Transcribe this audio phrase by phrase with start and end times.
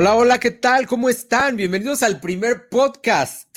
[0.00, 0.86] Hola, hola, ¿qué tal?
[0.86, 1.56] ¿Cómo están?
[1.56, 3.48] Bienvenidos al primer podcast,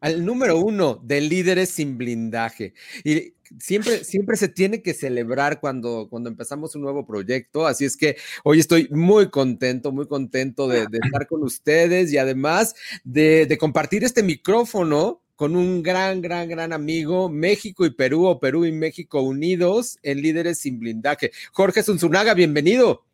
[0.00, 2.72] al número uno de Líderes sin Blindaje.
[3.04, 7.66] Y siempre, siempre se tiene que celebrar cuando, cuando empezamos un nuevo proyecto.
[7.66, 12.74] Así es que hoy estoy muy contento, muy contento de, estar con ustedes y además
[13.04, 18.64] de, compartir este micrófono con un gran, gran, gran amigo, México y Perú, o Perú
[18.64, 21.30] y México unidos en Líderes sin Blindaje.
[21.52, 23.04] Jorge Zunzunaga, bienvenido.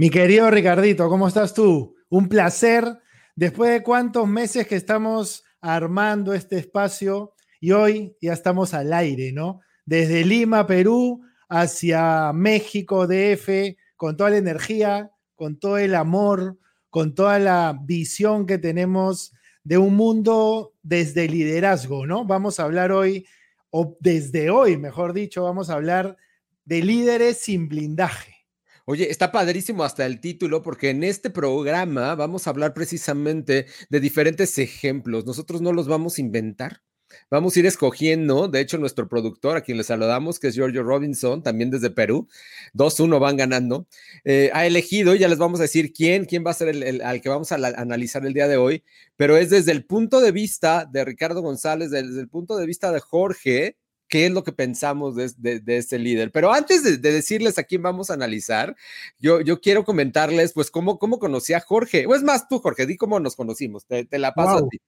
[0.00, 1.94] Mi querido Ricardito, ¿cómo estás tú?
[2.08, 2.86] Un placer.
[3.36, 9.30] Después de cuántos meses que estamos armando este espacio y hoy ya estamos al aire,
[9.32, 9.60] ¿no?
[9.84, 16.58] Desde Lima, Perú, hacia México, DF, con toda la energía, con todo el amor,
[16.88, 22.24] con toda la visión que tenemos de un mundo desde liderazgo, ¿no?
[22.24, 23.26] Vamos a hablar hoy,
[23.68, 26.16] o desde hoy, mejor dicho, vamos a hablar
[26.64, 28.29] de líderes sin blindaje.
[28.90, 34.00] Oye, está padrísimo hasta el título porque en este programa vamos a hablar precisamente de
[34.00, 35.24] diferentes ejemplos.
[35.24, 36.82] Nosotros no los vamos a inventar.
[37.30, 40.82] Vamos a ir escogiendo, de hecho, nuestro productor, a quien le saludamos, que es Giorgio
[40.82, 42.26] Robinson, también desde Perú,
[42.74, 43.86] 2-1 van ganando,
[44.24, 47.20] eh, ha elegido, ya les vamos a decir quién, quién va a ser el, al
[47.20, 48.82] que vamos a analizar el día de hoy,
[49.16, 52.90] pero es desde el punto de vista de Ricardo González, desde el punto de vista
[52.90, 53.76] de Jorge,
[54.10, 56.32] qué es lo que pensamos de, de, este líder.
[56.32, 58.76] Pero antes de, decirles a quién vamos a analizar,
[59.18, 62.06] yo, yo quiero comentarles, pues, cómo, cómo conocí a Jorge.
[62.06, 63.86] O es más, tú, Jorge, di cómo nos conocimos.
[63.86, 64.78] Te, la paso a ti.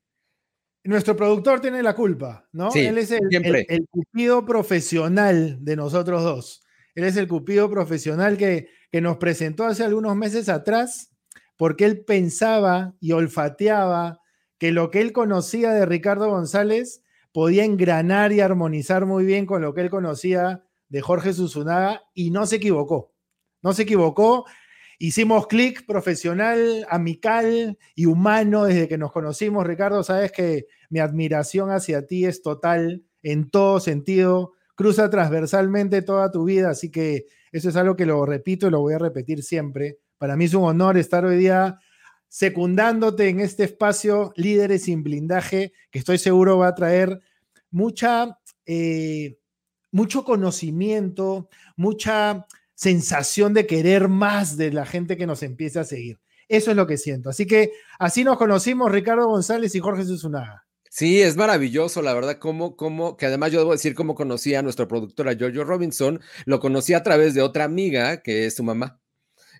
[0.84, 2.70] Nuestro productor tiene la culpa, ¿no?
[2.74, 6.62] Él es el, el, cupido profesional de nosotros dos.
[6.96, 11.12] Él es el cupido profesional que, que nos presentó hace algunos meses atrás
[11.56, 14.20] porque él pensaba y olfateaba
[14.58, 19.62] que lo que él conocía de Ricardo González podía engranar y armonizar muy bien con
[19.62, 23.12] lo que él conocía de Jorge Susunaga y no se equivocó.
[23.62, 24.44] No se equivocó.
[24.98, 29.66] Hicimos clic profesional, amical y humano desde que nos conocimos.
[29.66, 34.52] Ricardo, sabes que mi admiración hacia ti es total en todo sentido.
[34.74, 38.80] Cruza transversalmente toda tu vida, así que eso es algo que lo repito y lo
[38.80, 39.98] voy a repetir siempre.
[40.18, 41.78] Para mí es un honor estar hoy día
[42.32, 47.20] secundándote en este espacio Líderes sin Blindaje, que estoy seguro va a traer
[47.70, 49.36] mucha, eh,
[49.90, 56.20] mucho conocimiento, mucha sensación de querer más de la gente que nos empieza a seguir.
[56.48, 57.28] Eso es lo que siento.
[57.28, 60.64] Así que así nos conocimos Ricardo González y Jorge Susunaga.
[60.88, 64.62] Sí, es maravilloso, la verdad, como, como, que además yo debo decir cómo conocí a
[64.62, 69.01] nuestra productora Giorgio Robinson, lo conocí a través de otra amiga que es su mamá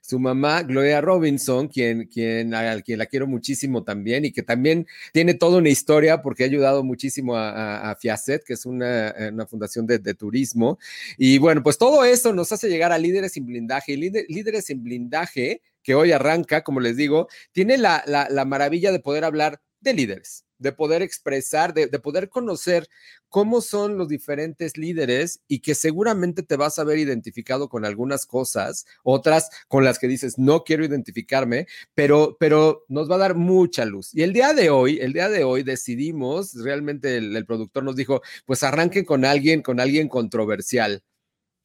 [0.03, 4.87] su mamá, Gloria Robinson, quien, quien, a quien la quiero muchísimo también y que también
[5.13, 9.87] tiene toda una historia porque ha ayudado muchísimo a, Fiacet, que es una, una fundación
[9.87, 10.79] de, turismo.
[11.17, 13.93] Y bueno, pues todo eso nos hace llegar a Líderes sin Blindaje.
[13.93, 19.01] Y Líderes sin Blindaje, que hoy arranca, como les digo, tiene la, la maravilla de
[19.01, 22.89] poder hablar de líderes de poder expresar, de, poder conocer
[23.29, 28.27] cómo son los diferentes líderes y que seguramente te vas a ver identificado con algunas
[28.27, 33.35] cosas, otras con las que dices, no quiero identificarme, pero, pero nos va a dar
[33.35, 34.15] mucha luz.
[34.15, 37.97] Y el día de hoy, el día de hoy decidimos, realmente el, el productor nos
[37.97, 41.03] dijo, pues arranquen con alguien, con alguien controversial.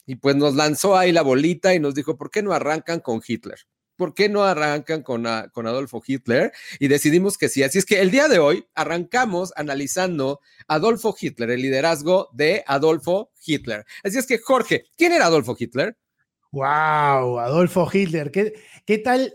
[0.05, 3.21] Y pues nos lanzó ahí la bolita y nos dijo, ¿por qué no arrancan con
[3.25, 3.59] Hitler?
[3.97, 6.53] ¿Por qué no arrancan con, con Adolfo Hitler?
[6.79, 7.63] Y decidimos que sí.
[7.63, 13.31] Así es que el día de hoy arrancamos analizando Adolfo Hitler, el liderazgo de Adolfo
[13.45, 13.85] Hitler.
[14.03, 15.97] Así es que, Jorge, ¿quién era Adolfo Hitler?
[16.51, 17.39] ¡Wow!
[17.39, 18.31] Adolfo Hitler.
[18.31, 18.53] ¿Qué,
[18.85, 19.33] qué tal?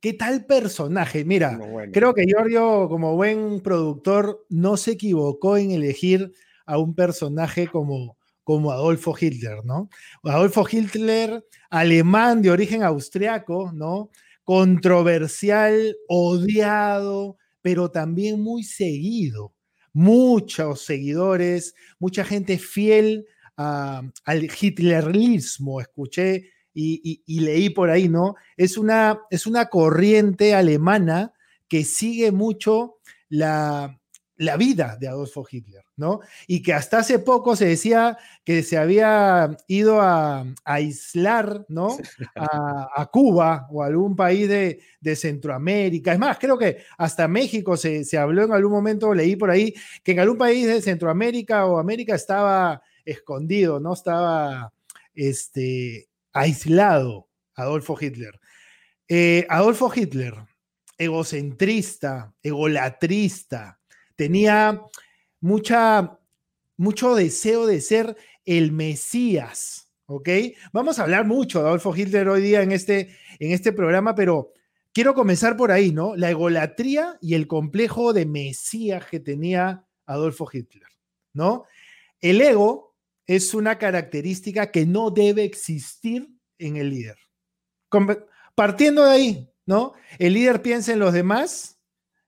[0.00, 1.24] ¿Qué tal personaje?
[1.24, 1.58] Mira,
[1.90, 6.34] creo que Giorgio, como buen productor, no se equivocó en elegir
[6.66, 9.88] a un personaje como, como Adolfo Hitler, ¿no?
[10.22, 14.10] Adolfo Hitler, alemán de origen austriaco, ¿no?
[14.44, 19.54] Controversial, odiado, pero también muy seguido.
[19.94, 28.34] Muchos seguidores, mucha gente fiel al hitlerismo, escuché y, leí por ahí, ¿no?
[28.56, 31.32] Es una, es una corriente alemana
[31.68, 32.96] que sigue mucho
[33.28, 33.98] la,
[34.36, 36.20] la vida de Adolfo Hitler, ¿no?
[36.46, 41.96] Y que hasta hace poco se decía que se había ido a, aislar, ¿no?
[42.36, 44.80] A, Cuba o algún país de,
[45.16, 46.12] Centroamérica.
[46.12, 50.12] Es más, creo que hasta México se, habló en algún momento, leí por ahí, que
[50.12, 53.92] en algún país de Centroamérica o América estaba escondido, ¿no?
[53.92, 54.72] Estaba
[55.14, 58.40] este, aislado Adolfo Hitler.
[59.06, 60.34] Eh, Adolfo Hitler,
[60.98, 63.78] egocentrista, egolatrista,
[64.16, 64.80] tenía
[65.40, 66.18] mucha,
[66.76, 70.28] mucho deseo de ser el Mesías, ¿ok?
[70.72, 74.52] Vamos a hablar mucho de Adolfo Hitler hoy día en este, en este programa, pero
[74.92, 76.16] quiero comenzar por ahí, ¿no?
[76.16, 80.88] La egolatría y el complejo de Mesías que tenía Adolfo Hitler,
[81.32, 81.64] ¿no?
[82.20, 82.94] El ego
[83.26, 86.28] es una característica que no debe existir
[86.58, 87.16] en el líder.
[88.54, 89.94] Partiendo de ahí, ¿no?
[90.18, 91.78] El líder piensa en los demás,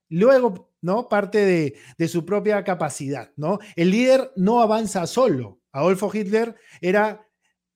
[0.09, 1.09] luego, ¿no?
[1.09, 3.59] Parte de, de su propia capacidad, ¿no?
[3.75, 5.61] El líder no avanza solo.
[5.73, 7.27] Adolfo Hitler era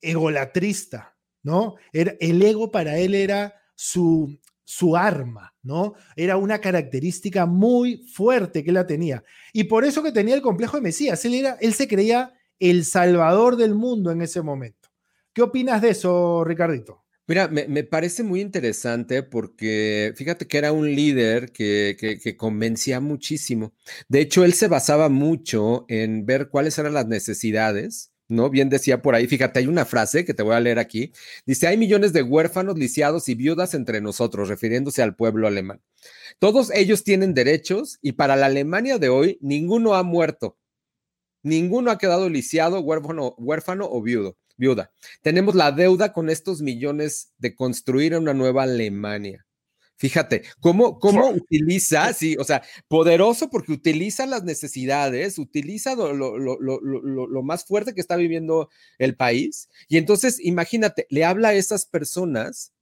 [0.01, 1.77] egolatrista, ¿no?
[1.93, 5.95] Era, el ego para él era su, su arma, ¿no?
[6.17, 9.25] Era una característica muy fuerte que la tenía.
[9.53, 11.25] Y por eso que tenía el complejo de Mesías.
[11.25, 14.89] Él, era, él se creía el salvador del mundo en ese momento.
[15.33, 17.05] ¿Qué opinas de eso, Ricardito?
[17.31, 23.73] Mira, me, parece muy interesante porque fíjate que era un líder que, que, convencía muchísimo.
[24.09, 28.51] De hecho, él se basaba mucho en ver cuáles eran las necesidades, ¿no?
[28.51, 31.13] Bien decía por ahí, fíjate, hay una frase que te voy a leer aquí.
[31.47, 35.81] Dice, hay millones de huérfanos, lisiados y viudas entre nosotros, refiriéndose al pueblo alemán.
[36.41, 40.59] Todos ellos tienen derechos y para la Alemania de hoy, ninguno ha muerto.
[41.45, 44.93] Ninguno ha quedado lisiado, huérfano, huérfano o viudo viuda.
[45.23, 49.47] Tenemos la deuda con estos millones de construir una nueva Alemania.
[49.97, 57.43] Fíjate, cómo, cómo utiliza, sí, o sea, poderoso porque utiliza las necesidades, utiliza lo, lo,
[57.43, 59.69] más fuerte que está viviendo el país.
[59.89, 62.73] Y entonces, imagínate, le habla a esas personas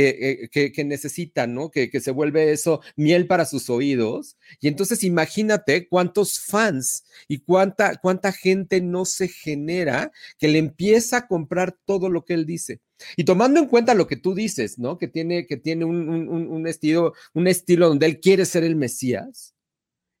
[0.00, 1.70] eh, que, que, necesitan, ¿no?
[1.70, 4.36] Que, que, se vuelve eso miel para sus oídos.
[4.60, 11.18] Y entonces imagínate cuántos fans y cuánta, cuánta gente no se genera que le empieza
[11.18, 12.80] a comprar todo lo que él dice.
[13.16, 14.98] Y tomando en cuenta lo que tú dices, ¿no?
[14.98, 19.53] Que tiene, que tiene un, un estilo, un estilo donde él quiere ser el Mesías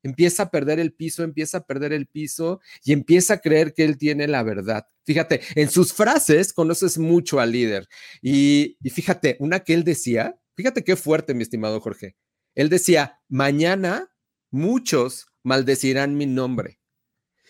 [0.04, 3.84] empieza a perder el piso, empieza a perder el piso y empieza a creer que
[3.84, 4.86] él tiene la verdad.
[5.04, 7.88] Fíjate, en sus frases conoces mucho al líder.
[8.22, 12.16] Y, fíjate, una que él decía, fíjate qué fuerte, mi estimado Jorge.
[12.54, 14.10] Él decía, mañana
[14.50, 16.78] muchos maldecirán mi nombre.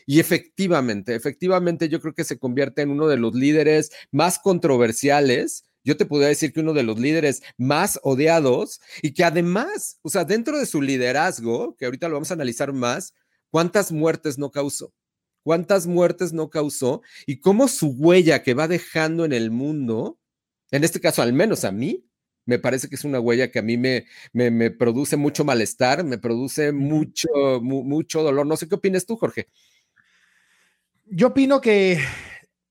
[0.07, 5.65] Y efectivamente, efectivamente yo creo que se convierte en uno de los líderes más controversiales
[5.85, 10.09] yo te podría decir que uno de los líderes más odiados y que además, o
[10.09, 13.15] sea, dentro de su liderazgo, que ahorita lo vamos a analizar más,
[13.51, 14.93] cuántas muertes no causó,
[15.43, 20.19] cuántas muertes no causó y cómo su huella que va dejando en el mundo,
[20.71, 22.07] en este caso al menos a mí,
[22.47, 26.19] me parece que es una huella que a mí me, me, produce mucho malestar, me
[26.19, 27.29] produce mucho,
[27.63, 28.47] mucho dolor.
[28.47, 29.49] No sé qué opinas tú, Jorge.
[31.07, 32.01] Yo opino que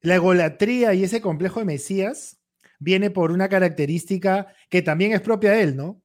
[0.01, 2.37] la egolatría y ese complejo de Mesías
[2.83, 6.01] viene por una característica que también es propia de él, ¿no?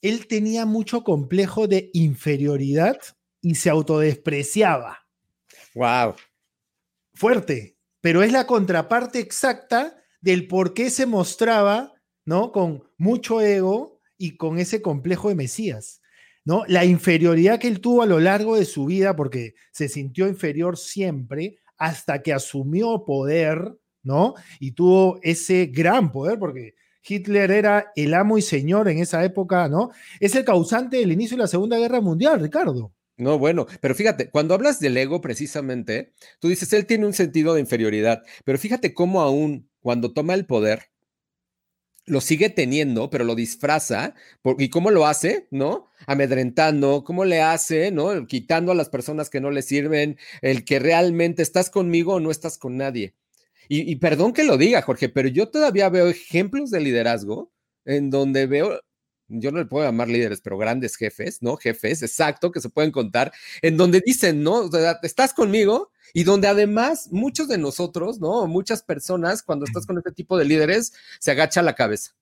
[0.00, 2.96] Él tenía mucho complejo de inferioridad
[3.42, 5.06] y se autodespreciaba.
[5.74, 6.14] Wow.
[7.12, 11.92] Fuerte, pero es la contraparte exacta del por qué se mostraba,
[12.24, 12.52] ¿no?
[12.52, 16.00] Con mucho ego y con ese complejo de Mesías,
[16.44, 16.64] ¿no?
[16.66, 20.78] La inferioridad que él tuvo a lo largo de su vida, porque se sintió inferior
[20.78, 24.34] siempre, hasta que asumió poder, ¿no?
[24.58, 26.74] Y tuvo ese gran poder porque
[27.06, 29.90] Hitler era el amo y señor en esa época, ¿no?
[30.20, 32.92] Es el causante del inicio de la Segunda Guerra Mundial, Ricardo.
[33.16, 37.54] No, bueno, pero fíjate, cuando hablas del ego precisamente, tú dices, él tiene un sentido
[37.54, 40.90] de inferioridad, pero fíjate cómo aún cuando toma el poder,
[42.06, 44.14] lo sigue teniendo, pero lo disfraza.
[44.58, 45.46] ¿Y cómo lo hace?
[45.50, 45.88] ¿No?
[46.06, 47.90] Amedrentando, ¿cómo le hace?
[47.92, 48.26] ¿No?
[48.26, 52.30] Quitando a las personas que no le sirven, el que realmente estás conmigo o no
[52.30, 53.14] estás con nadie.
[53.72, 57.52] Y, perdón que lo diga, Jorge, pero yo todavía veo ejemplos de liderazgo
[57.84, 58.80] en donde veo,
[59.28, 61.56] yo no le puedo llamar líderes, pero grandes jefes, ¿no?
[61.56, 64.68] Jefes, exacto, que se pueden contar, en donde dicen, ¿no?
[65.04, 68.44] estás conmigo y donde además muchos de nosotros, ¿no?
[68.48, 72.16] Muchas personas, cuando estás con este tipo de líderes, se agacha la cabeza.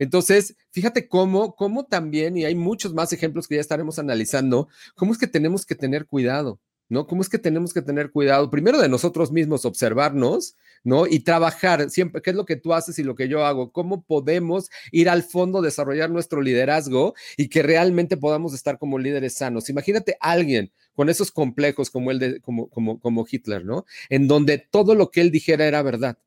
[0.00, 5.12] Entonces, fíjate cómo, cómo también, y hay muchos más ejemplos que ya estaremos analizando, cómo
[5.12, 6.58] es que tenemos que tener cuidado.
[6.88, 7.06] ¿No?
[7.06, 8.50] ¿Cómo es que tenemos que tener cuidado?
[8.50, 11.06] Primero de nosotros mismos, observarnos, ¿no?
[11.06, 13.72] Y trabajar siempre, ¿qué es lo que tú haces y lo que yo hago?
[13.72, 19.34] ¿Cómo podemos ir al fondo, desarrollar nuestro liderazgo y que realmente podamos estar como líderes
[19.34, 19.68] sanos?
[19.68, 23.84] Imagínate alguien con esos complejos como el de, como, como, como Hitler, ¿no?
[24.08, 26.18] En donde todo lo que él dijera era verdad,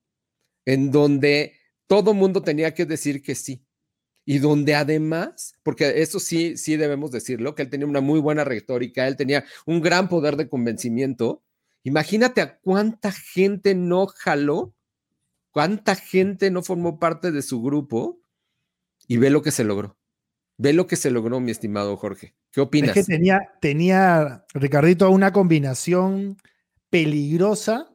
[0.65, 1.53] en donde
[1.87, 3.63] todo mundo tenía que decir que sí
[4.29, 8.43] y donde además, porque eso sí, sí debemos decirlo, que él tenía una muy buena
[8.43, 11.41] retórica, él tenía un gran poder de convencimiento.
[11.81, 14.75] Imagínate a cuánta gente no jaló,
[15.50, 18.19] cuánta gente no formó parte de su grupo
[19.07, 19.98] y ve lo que se logró.
[20.57, 22.36] Ve lo que se logró, mi estimado Jorge.
[22.51, 22.95] ¿Qué opinas?
[22.95, 26.38] Es que tenía, tenía, Ricardito, una combinación
[26.91, 27.91] peligrosa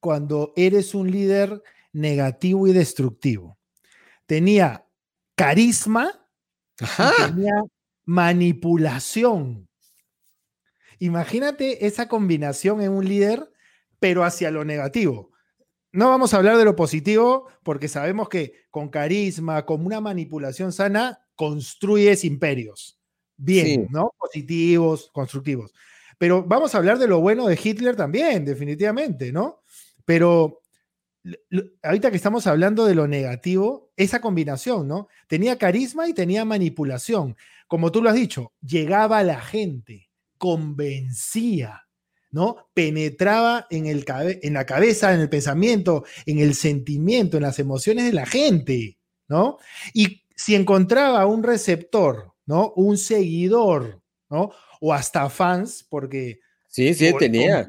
[0.00, 1.62] cuando eres un líder
[1.94, 3.56] negativo y destructivo.
[4.26, 4.84] Tenía
[5.38, 6.28] carisma
[6.76, 7.62] tenía
[8.04, 9.68] manipulación.
[10.98, 13.50] Imagínate esa combinación en un líder,
[14.00, 15.30] pero hacia lo negativo.
[15.92, 20.72] No vamos a hablar de lo positivo porque sabemos que con carisma, con una manipulación
[20.72, 22.98] sana, construyes imperios.
[23.36, 24.12] Bien, ¿no?
[24.18, 25.72] Positivos, constructivos.
[26.18, 29.62] Pero vamos a hablar de lo bueno de Hitler también, definitivamente, ¿no?
[30.04, 30.62] Pero
[31.82, 35.08] ahorita que estamos hablando de lo negativo, esa combinación, ¿no?
[35.26, 37.36] Tenía carisma y tenía manipulación.
[37.66, 41.88] Como tú lo has dicho, llegaba a la gente, convencía,
[42.30, 42.68] ¿no?
[42.74, 48.06] Penetraba en, el en la cabeza, en el pensamiento, en el sentimiento, en las emociones
[48.06, 49.58] de la gente, ¿no?
[49.92, 52.72] Y si encontraba un receptor, ¿no?
[52.76, 54.52] Un seguidor, ¿no?
[54.80, 56.40] O hasta fans, porque...
[56.68, 57.68] Sí, sí, tenía.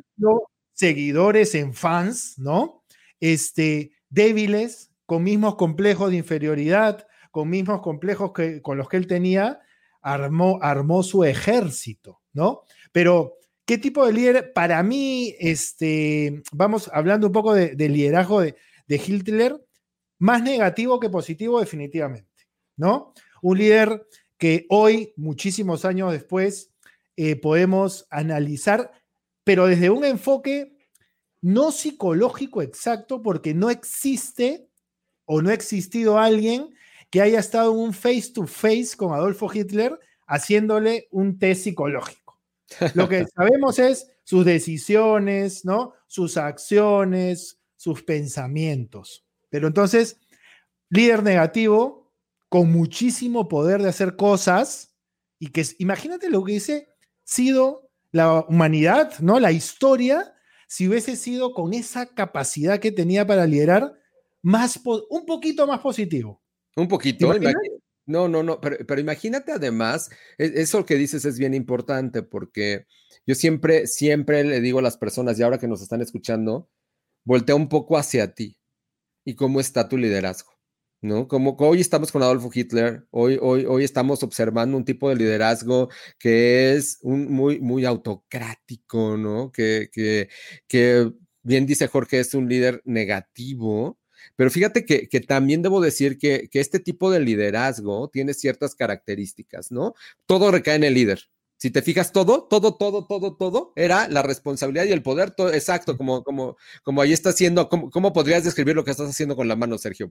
[0.73, 2.78] Seguidores en fans, ¿no?
[3.19, 9.07] Este, débiles, con mismos complejos de inferioridad, con mismos complejos que, con los que él
[9.07, 9.59] tenía,
[10.01, 12.61] armó, armó su ejército, ¿no?
[12.91, 14.53] Pero, ¿qué tipo de líder?
[14.53, 18.55] Para mí, este, vamos hablando un poco de, liderazgo de,
[18.87, 19.63] Hitler,
[20.17, 23.13] más negativo que positivo definitivamente, ¿no?
[23.41, 24.05] Un líder
[24.37, 26.71] que hoy, muchísimos años después,
[27.15, 28.91] eh, podemos analizar,
[29.43, 30.78] pero desde un enfoque
[31.41, 34.69] no psicológico exacto, porque no existe
[35.25, 36.73] o no ha existido alguien
[37.09, 42.39] que haya estado en un face to face con Adolfo Hitler haciéndole un test psicológico.
[42.93, 45.93] Lo que sabemos es sus decisiones, ¿no?
[46.07, 49.25] Sus acciones, sus pensamientos.
[49.49, 50.19] Pero entonces,
[50.89, 52.11] líder negativo
[52.47, 54.95] con muchísimo poder de hacer cosas
[55.39, 59.39] y que imagínate lo que hubiese sido la humanidad, ¿no?
[59.39, 60.33] La historia
[60.69, 63.91] si hubiese sido con esa capacidad que tenía para liderar
[64.43, 66.43] más un poquito más positivo.
[66.75, 67.33] Un poquito.
[68.05, 72.85] No, no, no, pero, imagínate además, e, eso que dices es bien importante porque
[73.25, 76.69] yo siempre, siempre le digo a las personas, y ahora que nos están escuchando,
[77.23, 78.57] voltea un poco hacia ti
[79.25, 80.51] y cómo está tu liderazgo,
[81.01, 81.27] ¿no?
[81.27, 85.89] Como hoy estamos con Adolfo Hitler, hoy, hoy, hoy estamos observando un tipo de liderazgo
[86.17, 89.51] que es un, muy, muy autocrático, ¿no?
[89.51, 90.29] Que, que,
[90.67, 91.11] que
[91.43, 93.99] bien dice Jorge, es un líder negativo,
[94.35, 99.93] pero fíjate que, también debo decir que, este tipo de liderazgo tiene ciertas características, ¿no?
[100.25, 101.29] Todo recae en el líder.
[101.59, 105.51] Si te fijas, todo, todo, todo, todo, todo era la responsabilidad y el poder, todo,
[105.51, 109.49] exacto, como, como, como ahí está haciendo, ¿cómo, podrías describir lo que estás haciendo con
[109.49, 110.09] la mano, Sergio?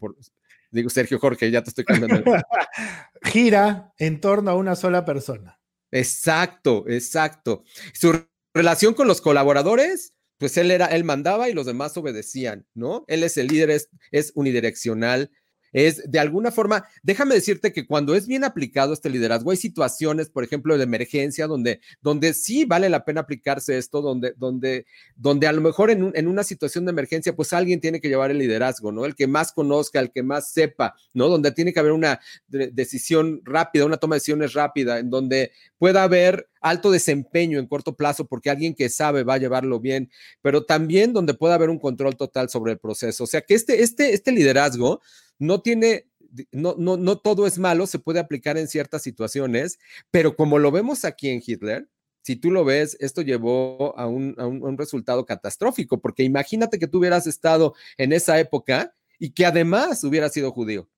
[0.71, 2.23] digo, Sergio Jorge, ya te estoy cambiando.
[3.23, 5.59] Gira en torno a una sola persona.
[5.91, 7.65] Exacto, exacto.
[7.95, 13.07] Su relación con los colaboradores, pues él era, él mandaba y los demás obedecían, ¿no?
[13.09, 15.31] Él es el líder, es, es unidireccional,
[15.73, 20.29] es de alguna forma, déjame decirte que cuando es bien aplicado este liderazgo, hay situaciones,
[20.29, 25.47] por ejemplo, de emergencia, donde, donde sí vale la pena aplicarse esto, donde, donde, donde
[25.47, 28.39] a lo mejor en, en, una situación de emergencia, pues alguien tiene que llevar el
[28.39, 29.05] liderazgo, ¿no?
[29.05, 31.29] El que más conozca, el que más sepa, ¿no?
[31.29, 36.03] Donde tiene que haber una decisión rápida, una toma de decisiones rápida, en donde pueda
[36.03, 40.11] haber alto desempeño en corto plazo porque alguien que sabe va a llevarlo bien,
[40.43, 43.25] pero también donde pueda haber un control total sobre el proceso.
[43.25, 45.01] O sea que este, este, este liderazgo
[45.39, 46.07] no tiene,
[46.53, 49.79] no, no, no todo es malo, se puede aplicar en ciertas situaciones,
[50.11, 51.89] pero como lo vemos aquí en Hitler,
[52.23, 56.87] si tú lo ves, esto llevó a un, a un, resultado catastrófico, porque imagínate que
[56.87, 60.91] tú hubieras estado en esa época y que además hubieras sido judío.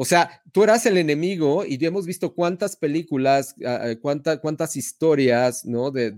[0.00, 5.64] O sea, tú eras el enemigo y hemos visto cuántas películas, ah, ah, cuántas historias,
[5.64, 5.90] ¿no?
[5.90, 6.12] De,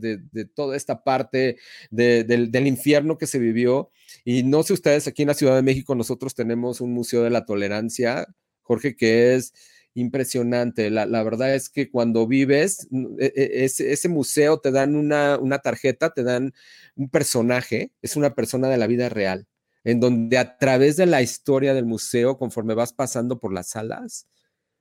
[0.55, 1.57] toda esta parte
[1.91, 3.91] del, infierno que se vivió.
[4.23, 7.31] Y no sé ustedes, aquí en la Ciudad de México nosotros tenemos un Museo de
[7.31, 8.27] la Tolerancia,
[8.61, 9.55] Jorge, que es
[9.95, 10.91] impresionante.
[10.91, 12.87] La, verdad es que cuando vives,
[13.19, 16.53] e, e, ese, ese museo te dan una, una tarjeta, te dan
[16.97, 19.47] un personaje, es una persona de la vida real
[19.85, 24.29] en donde a través de la historia del museo, conforme vas pasando por las salas,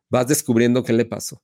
[0.09, 1.41] vas descubriendo qué le pasó.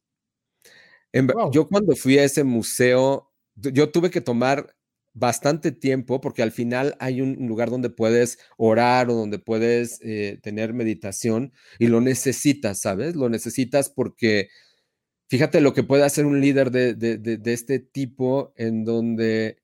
[1.52, 4.76] Yo cuando fui a ese museo, yo tuve que tomar
[5.14, 10.40] bastante tiempo porque al final hay un lugar donde puedes orar o donde puedes eh,
[10.44, 13.16] tener meditación y lo necesitas, ¿sabes?
[13.16, 14.50] Lo necesitas porque
[15.30, 19.64] fíjate lo que puede hacer un líder de, de este tipo en donde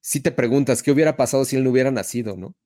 [0.00, 2.56] si te preguntas qué hubiera pasado si él no hubiera nacido, ¿no?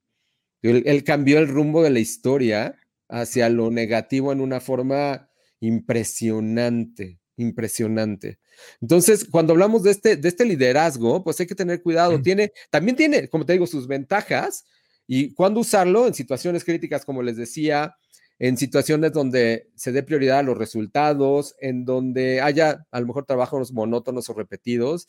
[0.71, 2.77] Él, cambió el rumbo de la historia
[3.09, 5.29] hacia lo negativo en una forma
[5.61, 8.39] impresionante, impresionante.
[8.81, 12.21] Entonces, cuando hablamos de este, de este liderazgo, pues hay que tener cuidado.
[12.21, 14.65] Tiene, también tiene, como te digo, sus ventajas
[15.07, 17.97] y cuándo usarlo en situaciones críticas, como les decía,
[18.39, 23.25] en situaciones donde se dé prioridad a los resultados, en donde haya a lo mejor
[23.25, 25.09] trabajos monótonos o repetidos,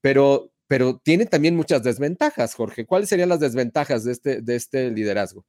[0.00, 2.86] pero, pero tiene también muchas desventajas, Jorge.
[2.86, 5.44] ¿Cuáles serían las desventajas de este, de este liderazgo?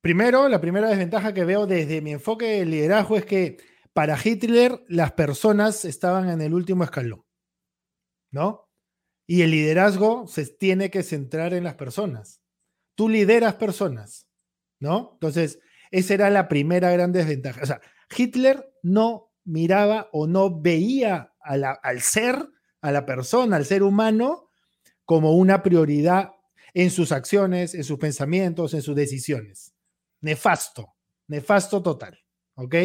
[0.00, 3.58] Primero, la primera desventaja que veo desde mi enfoque de liderazgo es que
[3.92, 7.24] para Hitler las personas estaban en el último escalón,
[8.30, 8.68] ¿no?
[9.26, 12.42] Y el liderazgo se tiene que centrar en las personas.
[12.94, 14.28] Tú lideras personas,
[14.80, 15.12] ¿no?
[15.14, 17.62] Entonces, esa era la primera gran desventaja.
[17.62, 17.80] O sea,
[18.16, 22.48] Hitler no miraba o no veía al ser,
[22.86, 24.48] a la persona, al ser humano,
[25.04, 26.30] como una prioridad
[26.72, 29.74] en sus acciones, en sus pensamientos, en sus decisiones.
[30.20, 30.94] Nefasto,
[31.26, 32.16] nefasto total.
[32.54, 32.76] ¿Ok?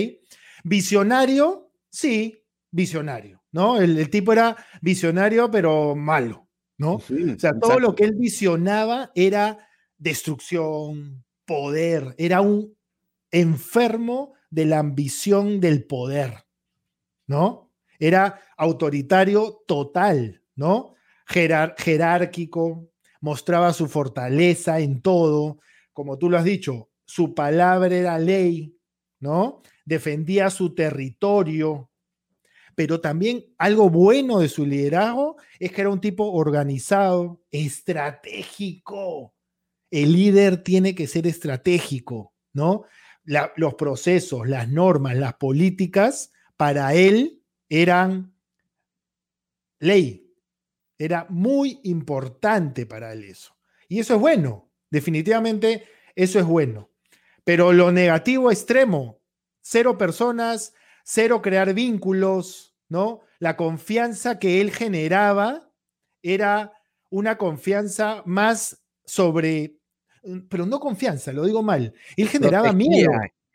[0.63, 3.79] Visionario, sí, visionario, ¿no?
[3.79, 6.96] El, tipo era visionario, pero malo, ¿no?
[6.96, 7.01] o
[7.38, 9.67] sea, todo lo que él visionaba era
[10.00, 12.75] destrucción, poder, era un
[13.29, 16.46] enfermo de la ambición del poder,
[17.27, 17.71] ¿no?
[18.01, 20.96] Era autoritario total, ¿no?
[21.27, 22.89] jerárquico,
[23.22, 25.60] mostraba su fortaleza en todo,
[25.93, 28.75] como tú lo has dicho, su palabra era ley,
[29.20, 29.62] ¿no?
[29.86, 31.91] Defendía su territorio,
[32.74, 39.36] pero también algo bueno de su liderazgo es que era un tipo organizado, estratégico.
[39.91, 42.86] El líder tiene que ser estratégico, ¿no?
[43.24, 47.40] los procesos, las normas, las políticas, para él
[47.72, 48.36] eran
[49.80, 50.30] ley.
[50.98, 53.56] Era muy importante para él eso.
[53.88, 56.92] Y eso es bueno, definitivamente eso es bueno.
[57.46, 59.22] Pero lo negativo extremo,
[59.62, 60.74] cero personas,
[61.04, 63.22] cero crear vínculos, ¿no?
[63.40, 65.72] La confianza que él generaba
[66.22, 66.74] era
[67.10, 69.78] una confianza más sobre
[70.50, 71.96] pero no confianza, lo digo mal.
[72.16, 73.12] Él generaba miedo.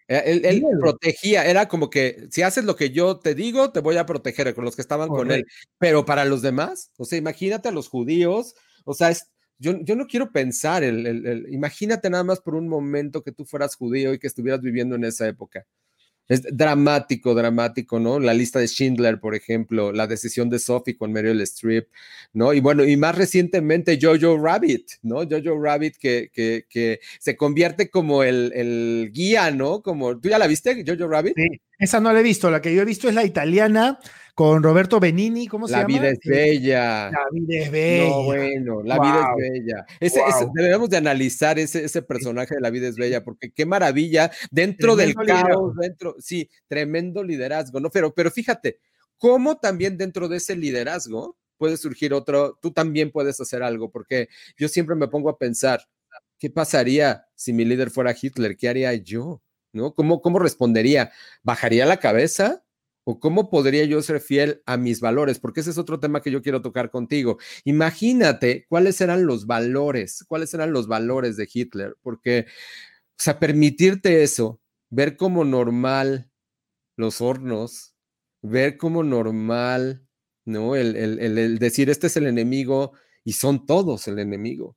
[0.08, 3.97] Eh, él, protegía, era como que si haces lo que yo te digo, te voy
[3.97, 5.45] a proteger con los que estaban con él.
[5.78, 9.12] Pero para los demás, o sea, imagínate a los judíos, o sea,
[9.58, 13.75] yo, yo, no quiero pensar, el, imagínate nada más por un momento que tú fueras
[13.75, 15.66] judío y que estuvieras viviendo en esa época.
[16.28, 18.19] Es dramático, dramático, ¿no?
[18.19, 21.89] La lista de Schindler, por ejemplo, la decisión de Sophie con Meryl Streep,
[22.32, 22.52] ¿no?
[22.52, 25.19] Y bueno, y más recientemente Jojo Rabbit, ¿no?
[25.28, 29.82] Jojo Rabbit que, que, que se convierte como el, el, guía, ¿no?
[29.82, 31.34] Como, ¿tú ya la viste, Jojo Rabbit?
[31.36, 33.99] Sí, esa no la he visto, la que yo he visto es la italiana
[34.36, 35.84] con Roberto Benini, ¿cómo se llama?
[35.84, 37.10] La vida es bella.
[37.10, 38.08] La vida es bella.
[38.10, 39.86] No, bueno, la vida es bella.
[39.99, 40.20] Ese,
[40.52, 44.94] debemos de analizar ese, ese, personaje de la vida es bella, porque qué maravilla, dentro
[44.94, 47.88] del caos, dentro, sí, tremendo liderazgo, ¿no?
[47.88, 48.78] Pero, pero fíjate,
[49.16, 54.28] cómo también dentro de ese liderazgo puede surgir otro, tú también puedes hacer algo, porque
[54.58, 55.88] yo siempre me pongo a pensar,
[56.38, 58.54] ¿qué pasaría si mi líder fuera Hitler?
[58.58, 59.40] ¿Qué haría yo?
[59.72, 59.94] ¿No?
[59.94, 61.10] ¿Cómo, cómo respondería?
[61.42, 62.65] ¿Bajaría la cabeza?
[63.08, 66.32] O cómo podría yo ser fiel a mis valores, porque ese es otro tema que
[66.32, 67.38] yo quiero tocar contigo.
[67.64, 74.23] Imagínate cuáles eran los valores, cuáles eran los valores de Hitler, porque, o sea, permitirte
[74.25, 76.30] eso, ver como normal
[76.97, 77.95] los hornos,
[78.42, 80.06] ver como normal,
[80.45, 80.76] ¿no?
[80.76, 82.92] El, el decir, este es el enemigo
[83.25, 84.76] y son todos el enemigo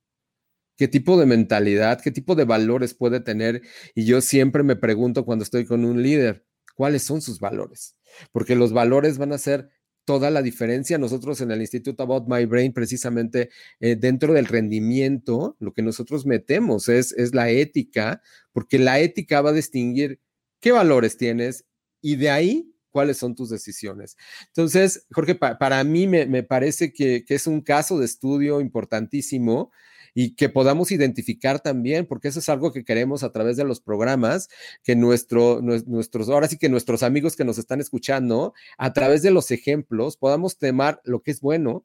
[0.76, 3.60] qué tipo de mentalidad, qué tipo de valores puede tener.
[3.94, 7.96] Y yo siempre me pregunto cuando estoy con un líder, ¿cuáles son sus valores?
[8.32, 9.70] Porque los valores van a ser
[10.04, 10.98] toda la diferencia.
[10.98, 16.26] Nosotros en el Instituto About My Brain, precisamente eh, dentro del rendimiento, lo que nosotros
[16.26, 20.20] metemos es, es la ética, porque la ética va a distinguir
[20.60, 21.64] qué valores tienes
[22.00, 24.16] y de ahí cuáles son tus decisiones.
[24.48, 29.70] Entonces, Jorge, para mí me, me parece que, que, es un caso de estudio importantísimo
[30.14, 33.80] y que podamos identificar también, porque eso es algo que queremos a través de los
[33.80, 34.48] programas,
[34.82, 39.30] que nuestro, nuestros, ahora sí que nuestros amigos que nos están escuchando, a través de
[39.30, 41.84] los ejemplos, podamos temar lo que es bueno,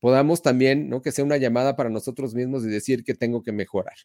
[0.00, 1.02] podamos también, ¿no?
[1.02, 3.96] Que sea una llamada para nosotros mismos y decir que tengo que mejorar,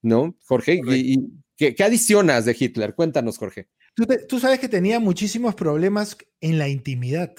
[0.00, 0.36] ¿no?
[0.46, 1.18] Jorge, ¿y,
[1.56, 2.94] qué, adicionas de Hitler?
[2.94, 3.68] Cuéntanos, Jorge.
[4.28, 7.34] tú sabes que tenía muchísimos problemas en la intimidad.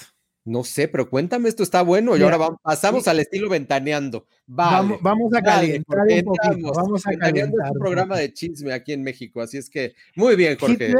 [0.45, 2.17] No sé, pero cuéntame, esto está bueno.
[2.17, 4.27] Y ahora vamos, pasamos al estilo ventaneando.
[4.45, 4.99] vamos,
[5.33, 7.67] a calentar un poquito, Vamos a calentar.
[7.67, 10.93] Es un programa de chisme aquí en México, así es que muy bien, Jorge.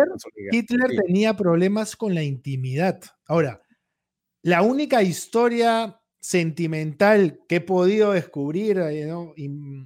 [0.52, 3.02] Hitler, tenía problemas con la intimidad.
[3.28, 3.62] Ahora,
[4.44, 9.12] la única historia sentimental que he podido descubrir eh,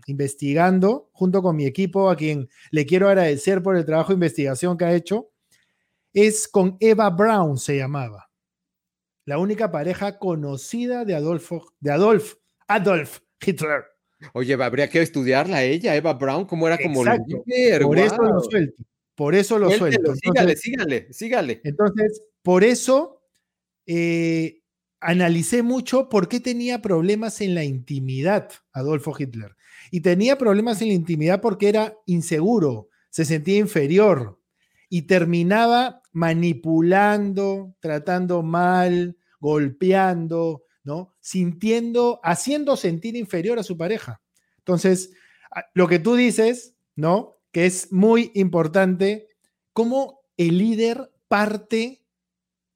[0.05, 4.77] investigando junto con mi equipo, a quien le quiero agradecer por el trabajo de investigación
[4.77, 5.31] que ha hecho,
[6.13, 8.26] es con Eva Brown, se llamaba
[9.27, 12.35] la única pareja conocida de Adolfo, de Adolf,
[12.65, 13.83] Adolf Hitler.
[14.33, 17.81] Oye, habría que estudiarla ella, Eva Brown, cómo era como líder.
[17.81, 18.83] Por eso lo suelto.
[19.15, 20.15] por eso lo suelto.
[20.15, 21.61] sígale, sígale, sígale.
[21.65, 23.21] Entonces, por eso
[23.85, 24.61] eh,
[25.01, 29.57] analicé mucho por qué tenía problemas en la intimidad Adolfo Hitler.
[29.91, 34.39] Y tenía problemas en la intimidad porque era inseguro, se sentía inferior
[34.89, 41.13] y terminaba manipulando, tratando mal, golpeando, ¿no?
[41.19, 44.19] Sintiendo, haciendo sentir inferior a su pareja.
[44.57, 45.11] Entonces,
[45.75, 47.37] lo que tú dices, ¿no?
[47.51, 49.27] Que es muy importante,
[49.73, 52.03] cómo el líder parte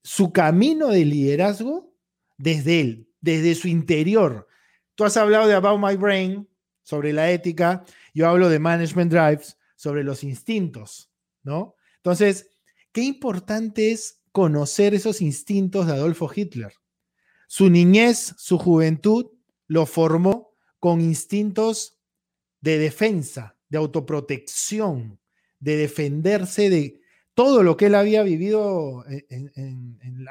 [0.04, 1.96] su camino de liderazgo
[2.38, 4.48] desde él, desde su interior.
[4.94, 6.48] Tú has hablado de About My Brain,
[6.84, 11.76] sobre la ética, yo hablo de Management Drives, sobre los instintos, ¿no?
[11.98, 12.51] Entonces,
[12.92, 16.74] qué importante es conocer esos instintos de Adolfo Hitler.
[17.48, 19.28] Su niñez, su juventud,
[19.68, 21.98] lo formó con instintos
[22.62, 25.20] de defensa, de autoprotección,
[25.60, 27.02] de defenderse de
[27.34, 29.04] todo lo que él había vivido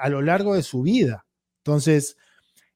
[0.01, 1.27] a lo largo de su vida.
[1.59, 2.17] Entonces,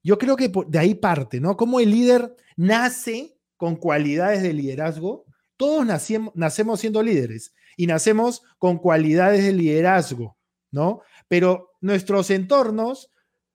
[0.03, 1.57] yo creo que de ahí parte, ¿no?
[1.57, 5.25] Como el líder nace con cualidades de liderazgo.
[5.57, 10.37] Todos nacemos siendo líderes y nacemos con cualidades de liderazgo,
[10.71, 11.01] ¿no?
[11.29, 13.11] Pero nuestros entornos,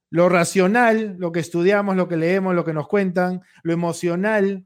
[0.09, 4.65] lo racional, lo que estudiamos, lo que leemos, lo que nos cuentan, lo emocional,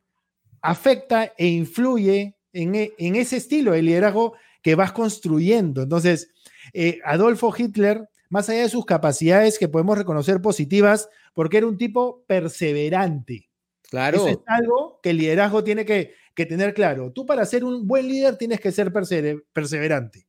[0.62, 5.82] afecta e influye en, e, ese estilo de liderazgo que vas construyendo.
[5.82, 6.30] Entonces,
[6.74, 11.78] eh, Adolfo Hitler más allá de sus capacidades que podemos reconocer positivas, porque era un
[11.78, 13.48] tipo perseverante.
[13.92, 14.18] Claro.
[14.18, 17.12] Eso es algo que el liderazgo tiene que, tener claro.
[17.12, 20.28] Tú para ser un buen líder tienes que ser perseverante.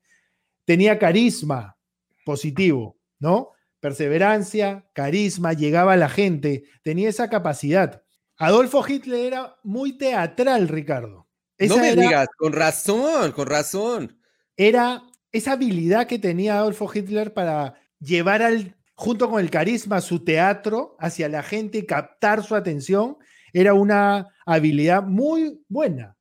[0.64, 1.77] Tenía carisma
[2.25, 3.53] positivo, ¿no?
[3.81, 8.03] Perseverancia, carisma, llegaba a la gente, tenía esa capacidad.
[8.37, 11.29] Adolfo Hitler era muy teatral, Ricardo.
[11.59, 14.19] no me digas, con razón, con razón.
[14.57, 20.25] Era esa habilidad que tenía Adolfo Hitler para llevar al, junto con el carisma su
[20.25, 23.19] teatro hacia la gente y captar su atención,
[23.55, 26.19] era una habilidad muy buena.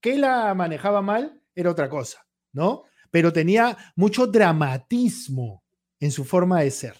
[0.00, 2.84] Que la manejaba mal era otra cosa, ¿no?
[3.10, 5.64] Pero tenía mucho dramatismo
[5.98, 6.94] en su forma de ser.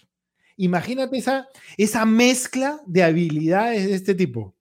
[0.57, 4.55] Imagínate esa, esa mezcla de habilidades de este tipo.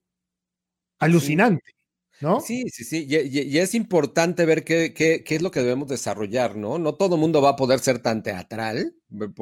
[1.01, 1.75] Alucinante.
[2.21, 2.41] ¿No?
[2.41, 3.07] Sí, sí, sí.
[3.09, 6.79] Y, es importante ver qué, qué, qué, es lo que debemos desarrollar, ¿no?
[6.79, 8.95] No todo el mundo va a poder ser tan teatral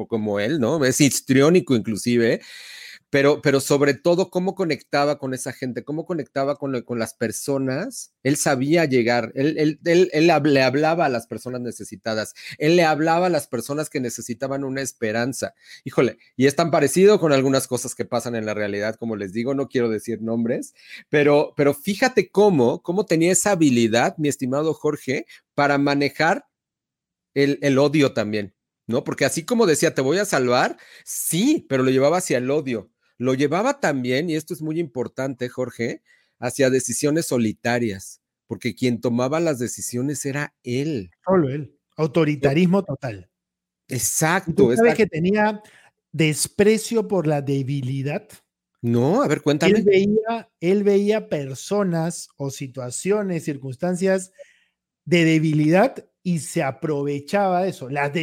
[0.07, 0.83] como él, ¿no?
[0.85, 2.41] Es histriónico inclusive
[3.09, 8.13] pero, pero sobre todo cómo conectaba con esa gente, cómo conectaba con, con las personas.
[8.23, 12.83] Él sabía llegar, él, él, él, él, le hablaba a las personas necesitadas, él le
[12.83, 15.53] hablaba a las personas que necesitaban una esperanza.
[15.85, 19.31] Híjole, y es tan parecido con algunas cosas que pasan en la realidad, como les
[19.31, 20.73] digo, no quiero decir nombres,
[21.09, 26.47] pero, pero fíjate cómo, cómo tenía esa habilidad, mi estimado Jorge, para manejar
[27.33, 28.53] el, el odio también.
[28.85, 29.03] ¿no?
[29.03, 32.89] Porque así como decía, te voy a salvar, sí, pero lo llevaba hacia el odio
[33.17, 36.01] lo llevaba también, y esto es muy importante, Jorge,
[36.39, 41.11] hacia decisiones solitarias, porque quien tomaba las decisiones era él.
[41.25, 41.75] Solo él.
[41.95, 43.29] Autoritarismo total.
[43.87, 44.53] Exacto.
[44.53, 45.61] ¿Tú sabes que tenía
[46.11, 48.27] desprecio por la debilidad?
[48.81, 49.79] No, a ver, cuéntame.
[49.79, 54.31] Él veía, él veía personas o situaciones, circunstancias
[55.05, 57.89] de debilidad y se aprovechaba de eso.
[57.89, 58.13] Las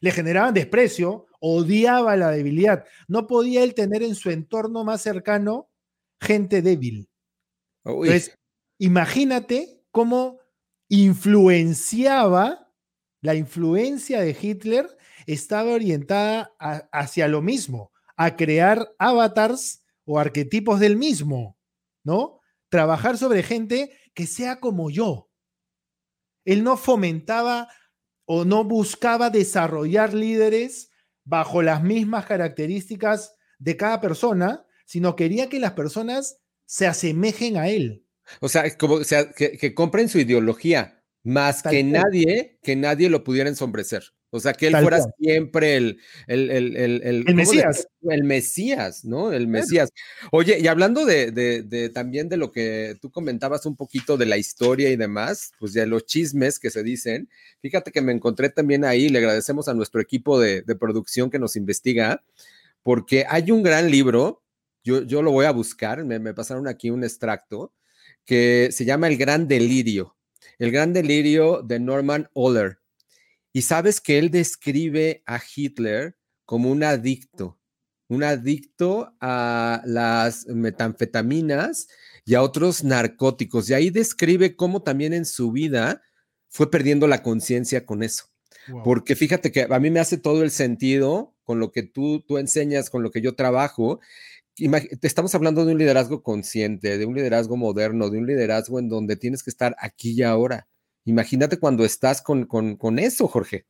[0.00, 2.84] le generaban desprecio odiaba la debilidad.
[3.08, 5.70] No podía él tener en su entorno más cercano
[6.20, 7.08] gente débil.
[7.84, 8.38] Entonces,
[8.78, 10.38] imagínate cómo
[10.88, 12.72] influenciaba,
[13.22, 14.86] la influencia de Hitler
[15.26, 21.58] estaba orientada hacia lo mismo, a crear avatars o arquetipos del mismo,
[22.04, 22.40] ¿no?
[22.68, 25.30] Trabajar sobre gente que sea como yo.
[26.44, 27.68] Él no fomentaba
[28.32, 30.92] o no buscaba desarrollar líderes
[31.24, 37.66] bajo las mismas características de cada persona, sino quería que las personas se asemejen a
[37.66, 38.06] él.
[38.38, 43.48] O sea, como, sea, que, compren su ideología, más que nadie, que nadie lo pudiera
[43.48, 44.04] ensombrecer.
[44.32, 47.88] O sea, que él fuera siempre el, el, el, el, Mesías.
[48.02, 49.32] El Mesías, ¿no?
[49.32, 49.90] El Mesías.
[50.30, 54.38] Oye, y hablando de, de, también de lo que tú comentabas un poquito de la
[54.38, 57.28] historia y demás, pues de los chismes que se dicen,
[57.60, 61.56] fíjate que me encontré también ahí, le agradecemos a nuestro equipo de, producción que nos
[61.56, 62.22] investiga,
[62.84, 64.42] porque hay un gran libro,
[64.84, 67.72] yo, yo lo voy a buscar, me, me pasaron aquí un extracto,
[68.24, 70.16] que se llama El Gran Delirio.
[70.58, 72.79] El Gran Delirio de Norman Oller
[73.52, 77.58] y sabes que él describe a Hitler como un adicto,
[78.08, 81.88] un adicto a las metanfetaminas
[82.24, 83.70] y a otros narcóticos.
[83.70, 86.02] Y ahí describe cómo también en su vida
[86.48, 88.24] fue perdiendo la conciencia con eso.
[88.84, 92.38] Porque fíjate que a mí me hace todo el sentido con lo que tú, tú
[92.38, 94.00] enseñas, con lo que yo trabajo.
[95.02, 99.16] Estamos hablando de un liderazgo consciente, de un liderazgo moderno, de un liderazgo en donde
[99.16, 100.68] tienes que estar aquí y ahora.
[101.04, 103.66] Imagínate cuando estás con, con, eso, Jorge.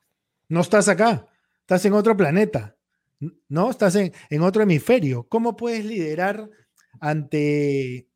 [0.49, 1.27] No estás acá,
[1.61, 2.77] estás en otro planeta,
[3.49, 3.71] ¿no?
[3.71, 5.25] Estás en, en otro hemisferio.
[5.29, 6.51] ¿Cómo puedes liderar
[7.01, 8.09] ante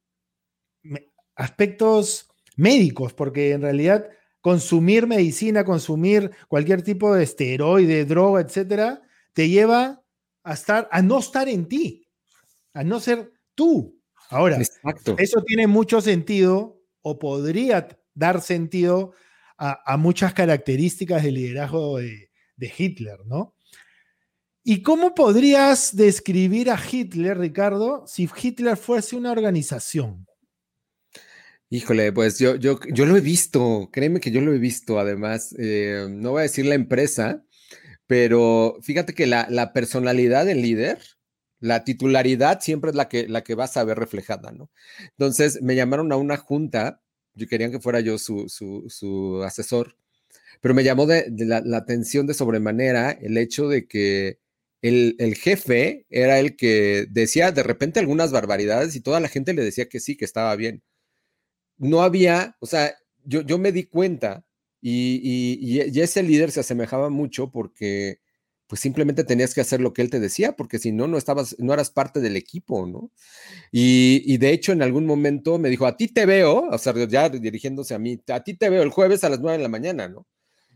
[1.37, 3.13] aspectos médicos?
[3.15, 4.09] Porque en realidad
[4.41, 9.01] consumir medicina, consumir cualquier tipo de esteroide, droga, etcétera,
[9.33, 10.03] te lleva
[10.43, 12.07] a estar, a no estar en ti,
[12.75, 13.99] a no ser tú.
[14.29, 14.59] Ahora,
[15.19, 19.13] eso tiene mucho sentido o podría dar sentido
[19.57, 22.31] a, muchas características del liderazgo de,
[22.77, 23.55] Hitler, ¿no?
[24.63, 30.27] ¿Y cómo podrías describir a Hitler, Ricardo, si Hitler fuese una organización?
[31.69, 35.55] Híjole, pues yo, yo, yo lo he visto, créeme que yo lo he visto, además,
[35.59, 37.45] eh, no voy a decir la empresa,
[38.07, 40.99] pero fíjate que la, personalidad del líder,
[41.61, 44.71] la titularidad siempre es la que, la que vas a ver reflejada, ¿no?
[45.19, 47.03] Entonces me llamaron a una junta,
[47.35, 49.97] yo querían que fuera yo su, asesor,
[50.61, 54.39] pero me llamó de, la, atención de sobremanera el hecho de que
[54.83, 59.55] el, el, jefe era el que decía de repente algunas barbaridades y toda la gente
[59.55, 60.83] le decía que sí, que estaba bien.
[61.79, 62.95] No había, o sea,
[63.25, 64.45] yo, yo me di cuenta
[64.81, 68.21] y, ese líder se asemejaba mucho porque
[68.67, 71.57] pues simplemente tenías que hacer lo que él te decía, porque si no, no estabas,
[71.59, 73.11] no eras parte del equipo, ¿no?
[73.73, 76.95] Y, y, de hecho, en algún momento me dijo, a ti te veo, o sea,
[77.07, 79.69] ya dirigiéndose a mí, a ti te veo el jueves a las nueve de la
[79.69, 80.27] mañana, ¿no?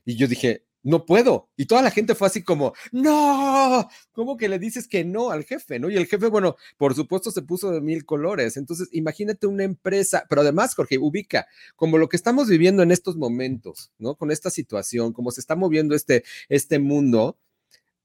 [0.04, 1.50] Y yo dije, no puedo.
[1.56, 5.44] Y toda la gente fue así como, no, ¿cómo que le dices que no al
[5.44, 5.78] jefe?
[5.78, 5.90] ¿No?
[5.90, 8.56] Y el jefe, bueno, por supuesto se puso de mil colores.
[8.56, 11.46] Entonces, imagínate una empresa, pero además, Jorge, ubica
[11.76, 14.16] como lo que estamos viviendo en estos momentos, ¿no?
[14.16, 17.38] Con esta situación, como se está moviendo este, este mundo,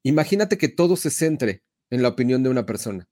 [0.04, 3.08] imagínate que todo se centre en la opinión de una persona.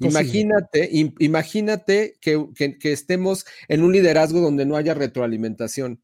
[0.00, 0.88] Imagínate,
[1.18, 6.02] imagínate que, que estemos en un liderazgo donde no haya retroalimentación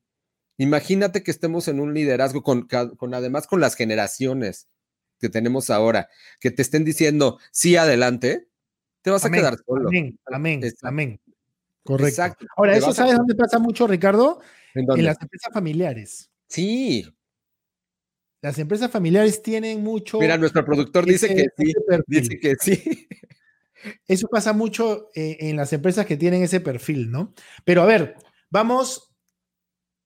[0.58, 2.66] Imagínate que estemos en un liderazgo con,
[3.12, 4.68] además con las generaciones
[5.18, 6.08] que tenemos ahora,
[6.40, 8.48] que te estén diciendo sí adelante,
[9.02, 9.88] te vas a quedar solo.
[9.88, 11.20] Amén, amén, amén.
[11.82, 12.22] Correcto.
[12.56, 14.40] Ahora, ¿eso sabes dónde pasa mucho, Ricardo?
[14.74, 16.30] ¿En, las empresas familiares.
[16.48, 17.06] Sí.
[18.46, 20.20] Las empresas familiares tienen mucho.
[20.20, 21.74] Mira, nuestro productor dice que sí.
[22.06, 23.08] Dice que sí.
[24.06, 27.34] Eso pasa mucho eh, en las empresas que tienen ese perfil, ¿no?
[27.64, 28.14] Pero a ver,
[28.48, 29.12] vamos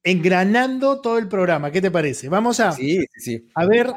[0.01, 1.71] engranando todo el programa.
[1.71, 2.29] ¿Qué te parece?
[2.29, 3.93] Vamos a, a ver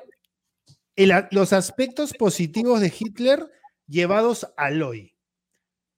[1.31, 3.51] los aspectos positivos de Hitler
[3.87, 5.17] llevados al hoy.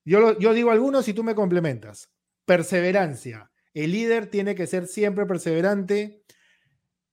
[0.05, 2.11] Yo, yo digo algunos y tú me complementas.
[2.45, 3.51] Perseverancia.
[3.75, 6.23] El líder tiene que ser siempre perseverante.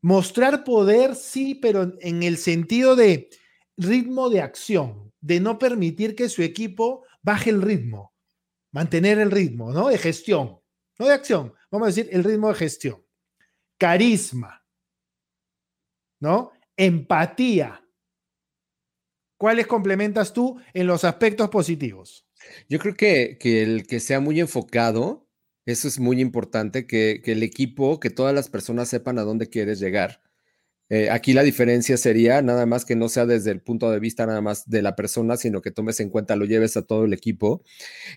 [0.03, 3.29] Mostrar poder, sí, pero en el sentido de
[3.77, 8.13] ritmo de acción, de no permitir que su equipo baje el ritmo,
[8.73, 9.87] mantener el ritmo, ¿no?
[9.87, 10.59] De gestión,
[10.99, 13.01] no de acción, vamos a decir, el ritmo de gestión,
[13.77, 14.65] carisma,
[16.19, 16.51] ¿no?
[16.75, 17.81] Empatía.
[19.37, 22.27] ¿Cuáles complementas tú en los aspectos positivos?
[22.67, 25.22] Yo creo que, que el que sea muy enfocado,
[25.65, 29.79] eso es muy importante, que, el equipo, que todas las personas sepan a dónde quieres
[29.79, 30.21] llegar
[30.89, 34.27] eh, aquí la diferencia sería nada más que no sea desde el punto de vista
[34.27, 37.13] nada más de la persona, sino que tomes en cuenta, lo lleves a todo el
[37.13, 37.63] equipo.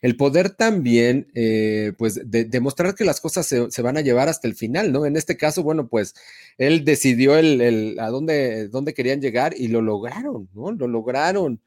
[0.03, 4.55] El poder también, eh, pues, demostrar que las cosas se, van a llevar hasta el
[4.55, 5.07] final, ¿no?
[5.07, 6.15] En este caso, bueno, pues,
[6.59, 10.73] él decidió el, a dónde, dónde querían llegar y lo lograron, ¿no?
[10.73, 11.63] Lo lograron.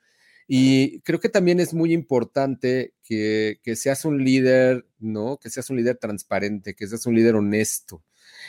[0.51, 5.37] Y creo que también es muy importante que, que seas un líder, ¿no?
[5.37, 8.03] Que seas un líder transparente, que seas un líder honesto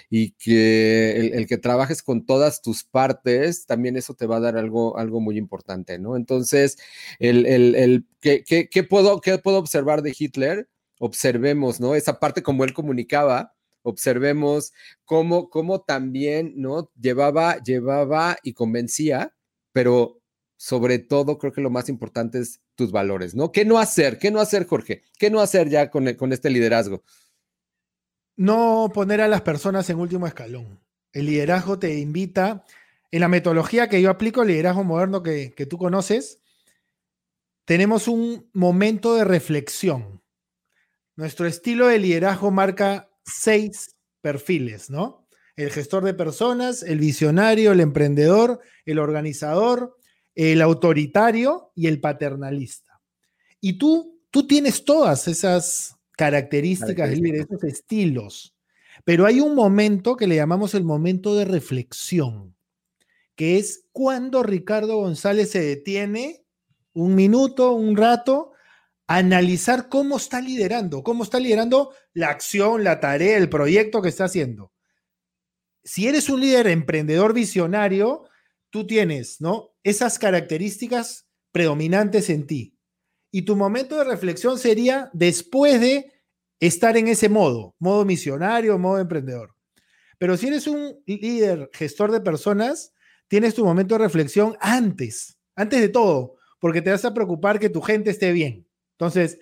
[0.08, 4.56] y que el, que trabajes con todas tus partes, también eso te va a dar
[4.56, 6.16] algo, algo muy importante, ¿no?
[6.16, 6.78] Entonces,
[7.18, 10.70] el, el, ¿qué, puedo, ¿qué puedo observar de Hitler?
[10.98, 11.94] Observemos, ¿no?
[11.94, 14.72] Esa parte como él comunicaba, observemos
[15.04, 16.90] cómo, cómo también, ¿no?
[16.98, 19.34] Llevaba, llevaba y convencía,
[19.72, 20.19] pero
[20.60, 23.50] sobre todo creo que lo más importante es tus valores, ¿no?
[23.50, 24.18] ¿Qué no hacer?
[24.18, 25.02] ¿Qué no hacer, Jorge?
[25.18, 27.02] ¿Qué no hacer ya con, con este liderazgo?
[28.40, 30.80] no poner a las personas en último escalón.
[31.12, 32.64] El liderazgo te invita,
[33.10, 36.40] en la metodología que yo aplico, el liderazgo moderno que, tú conoces,
[37.66, 40.22] tenemos un momento de reflexión.
[41.16, 45.28] Nuestro estilo de liderazgo marca seis perfiles, ¿no?
[45.54, 49.98] El gestor de personas, el visionario, el emprendedor, el organizador,
[50.34, 53.00] el autoritario y el paternalista.
[53.60, 58.54] Y tú, tú tienes todas esas características, esos estilos.
[59.04, 62.54] Pero hay un momento que le llamamos el momento de reflexión,
[63.34, 66.44] que es cuando Ricardo González se detiene
[66.92, 68.52] un minuto, un rato,
[69.06, 74.08] a analizar cómo está liderando, cómo está liderando la acción, la tarea, el proyecto que
[74.08, 74.72] está haciendo.
[75.82, 78.24] Si eres un líder emprendedor visionario,
[78.70, 79.74] tú tienes, ¿no?
[79.82, 82.76] Esas características predominantes en ti.
[83.30, 86.12] Y tu momento de reflexión sería después de
[86.58, 89.54] estar en ese modo, modo misionario, modo emprendedor.
[90.18, 92.92] Pero si eres un líder, gestor de personas,
[93.28, 97.70] tienes tu momento de reflexión antes, antes de todo, porque te vas a preocupar que
[97.70, 98.66] tu gente esté bien.
[98.92, 99.38] Entonces,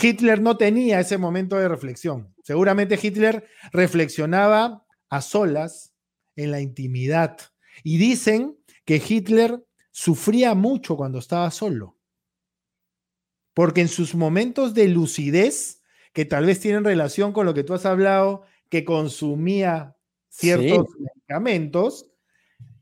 [0.00, 2.34] Hitler no tenía ese momento de reflexión.
[2.42, 5.94] Seguramente Hitler reflexionaba a solas,
[6.36, 7.38] en la intimidad.
[7.82, 11.98] Y dicen que Hitler sufría mucho cuando estaba solo.
[13.52, 15.82] Porque en sus momentos de lucidez,
[16.12, 19.96] que tal vez tienen relación con lo que tú has hablado, que consumía
[20.28, 22.10] ciertos medicamentos,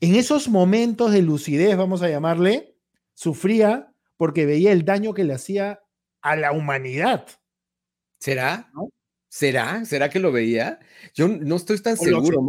[0.00, 2.76] en esos momentos de lucidez, vamos a llamarle,
[3.14, 5.81] sufría porque veía el daño que le hacía
[6.22, 7.26] a la humanidad.
[8.18, 8.70] ¿Será?
[9.28, 9.85] ¿Será?
[9.85, 10.78] ¿Será que lo veía?
[11.14, 12.40] Yo no estoy tan seguro.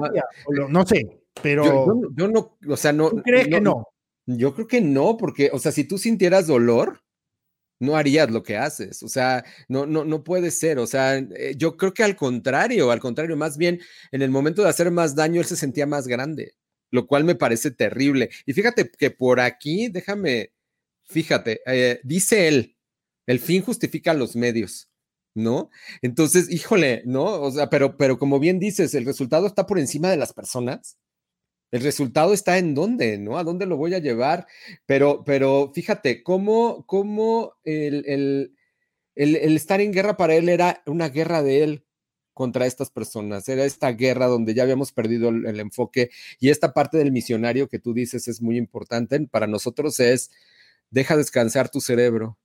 [0.69, 2.11] no sé, pero.
[2.15, 3.09] Yo, no, o sea, no.
[3.09, 3.87] ¿Tú crees que no?
[4.25, 7.01] Yo creo que no, porque, o sea, si tú sintieras dolor,
[7.79, 9.03] no harías lo que haces.
[9.03, 10.79] O sea, no, no, no puede ser.
[10.79, 14.63] O sea, eh, yo creo que al contrario, al contrario, más bien en el momento
[14.63, 16.53] de hacer más daño, él se sentía más grande,
[16.91, 18.29] lo cual me parece terrible.
[18.45, 20.53] Y fíjate que por aquí, déjame,
[21.03, 22.77] fíjate, eh, dice él,
[23.27, 24.89] el fin justifica los medios.
[25.35, 25.71] ¿No?
[26.03, 27.23] Entonces, híjole, ¿no?
[27.41, 30.99] O sea, pero, pero como bien dices, el resultado está por encima de las personas
[31.73, 33.35] el resultado está en dónde, ¿no?
[33.35, 34.45] ¿A dónde lo voy a llevar?
[34.85, 38.55] Pero, pero fíjate, cómo, cómo el, el,
[39.15, 41.85] el, estar en guerra para él era una guerra de él
[42.35, 43.49] contra estas personas.
[43.49, 47.79] Era esta guerra donde ya habíamos perdido el, enfoque y esta parte del misionario que
[47.79, 49.19] tú dices es muy importante.
[49.27, 50.29] Para nosotros es,
[50.91, 52.37] deja descansar tu cerebro,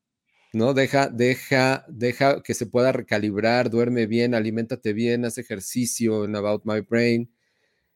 [0.54, 0.72] ¿no?
[0.72, 6.62] Deja, deja, deja que se pueda recalibrar, duerme bien, aliméntate bien, haz ejercicio en About
[6.64, 7.30] My Brain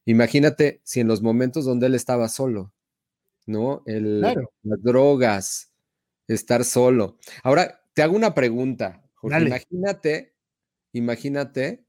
[0.04, 2.72] Imagínate si en los momentos donde él estaba solo,
[3.46, 3.82] ¿no?
[3.86, 5.72] El, Las drogas,
[6.26, 7.18] estar solo.
[7.42, 10.34] Ahora, te hago una pregunta, Imagínate,
[10.92, 11.84] imagínate,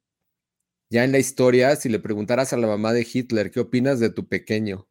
[0.89, 4.12] ya en la historia, si le preguntaras a la mamá de Hitler, ¿qué opinas de
[4.12, 4.88] tu pequeño?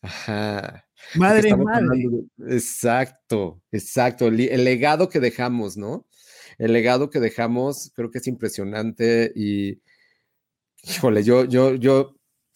[0.00, 0.86] Ajá.
[1.16, 2.08] Madre, madre.
[2.48, 4.28] exacto, exacto.
[4.28, 6.06] El, el, legado que dejamos, ¿no?
[6.58, 9.82] El legado que dejamos, creo que es impresionante y,
[10.84, 12.13] híjole, yo, yo, yo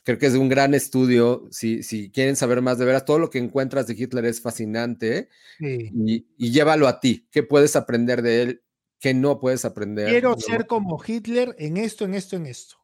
[0.08, 1.46] Creo que es un gran estudio.
[1.50, 5.28] Si, si quieren saber más de veras, todo lo que encuentras de Hitler es fascinante
[5.60, 7.28] y, llévalo a ti.
[7.30, 8.62] ¿Qué puedes aprender de él?
[8.98, 10.08] ¿Qué no puedes aprender?
[10.08, 12.76] Quiero ser como Hitler en esto, en esto, en esto.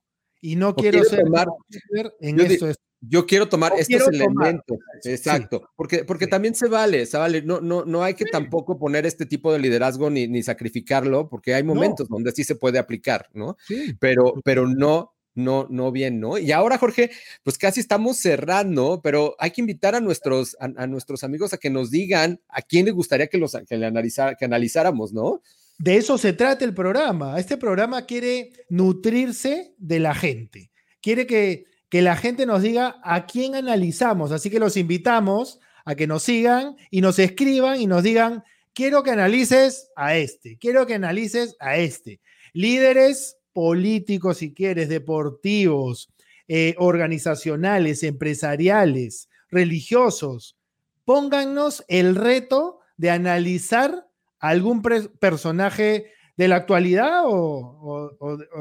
[0.42, 2.82] Y no quiero, ser como Hitler en esto, esto.
[3.00, 7.84] Yo quiero tomar estos elementos, exacto, porque, porque también se vale, se vale, no, no,
[7.84, 12.08] no hay que tampoco poner este tipo de liderazgo ni, ni sacrificarlo, porque hay momentos
[12.08, 13.56] donde sí se puede aplicar, ¿no?
[13.98, 16.38] Pero, pero no no, no bien, ¿no?
[16.38, 17.11] Y ahora, Jorge,
[17.42, 21.70] pues casi estamos cerrando, pero hay que invitar a nuestros, a, nuestros amigos a que
[21.70, 23.92] nos digan a quién les gustaría que, los, que, le
[24.38, 25.42] que analizáramos, ¿no?
[25.79, 27.38] De eso se trata el programa.
[27.38, 30.70] Este programa quiere nutrirse de la gente.
[31.01, 34.31] Quiere que, que la gente nos diga a quién analizamos.
[34.31, 39.03] Así que los invitamos a que nos sigan y nos escriban y nos digan, quiero
[39.03, 42.20] que analices a este, quiero que analices a este.
[42.53, 46.11] Líderes políticos, si quieres, deportivos,
[46.49, 50.59] eh, organizacionales, empresariales, religiosos,
[51.07, 54.07] póngannos el reto de analizar
[54.38, 58.19] algún personaje de la actualidad o,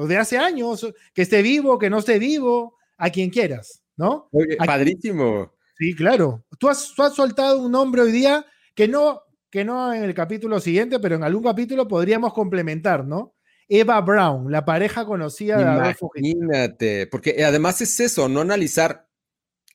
[0.07, 4.29] de hace años, que esté vivo, que no esté vivo, a quien quieras, ¿no?
[4.65, 5.51] padrísimo.
[5.77, 6.45] Sí, claro.
[6.59, 10.13] Tú has, tú has, soltado un nombre hoy día que no, que no en el
[10.13, 13.33] capítulo siguiente, pero en algún capítulo podríamos complementar, ¿no?
[13.79, 19.07] Eva Brown, la pareja conocida de Adolfo Imagínate, porque además es eso, no analizar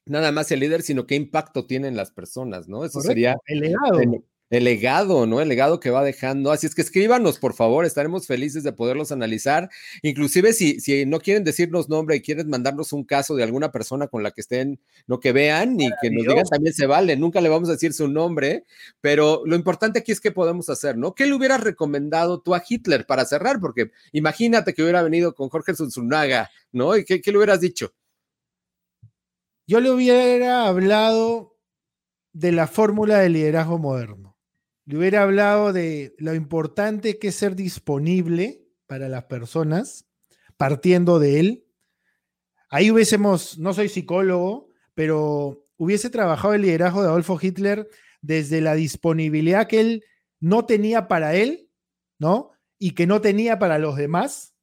[0.07, 2.85] nada más el líder, sino qué impacto tienen las personas, ¿no?
[2.85, 4.01] Eso sería el legado.
[4.51, 5.41] El, legado, ¿no?
[5.41, 6.51] El legado que va dejando.
[6.51, 9.69] Así es que escríbanos, por favor, estaremos felices de poderlos analizar.
[10.03, 14.09] Inclusive si, si no quieren decirnos nombre y quieren mandarnos un caso de alguna persona
[14.09, 17.17] con la que estén, no que vean y que nos digan también se vale.
[17.17, 18.65] Nunca le vamos a decir su nombre,
[19.01, 21.15] pero lo importante aquí es qué podemos hacer, ¿no?
[21.15, 23.61] ¿Qué le hubieras recomendado tú a Hitler para cerrar?
[23.61, 26.97] Porque imagínate que hubiera venido con Jorge Zunzunaga, ¿no?
[26.97, 27.93] ¿Y qué, qué le hubieras dicho?
[29.67, 31.59] Yo le hubiera hablado
[32.33, 34.38] de la fórmula de liderazgo moderno.
[34.89, 40.07] Le hubiera hablado de lo importante que es ser disponible para las personas,
[40.57, 41.67] partiendo de él,
[42.71, 47.87] ahí hubiésemos, no soy psicólogo, pero hubiese trabajado el liderazgo de Adolfo Hitler
[48.23, 50.05] desde la disponibilidad que él
[50.41, 51.69] no tenía para él,
[52.19, 52.53] ¿no?
[52.79, 54.55] Y que no tenía para los demás,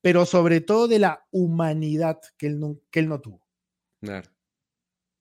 [0.00, 3.46] pero sobre todo de la humanidad que él no, que él no tuvo.